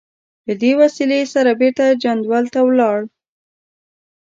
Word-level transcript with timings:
له 0.47 0.53
دې 0.61 0.71
وسلې 0.79 1.19
سره 1.33 1.51
بېرته 1.61 1.85
جندول 2.03 2.45
ته 2.53 2.59
ولاړ. 2.67 2.99